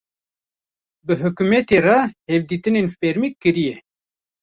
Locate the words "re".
1.85-1.97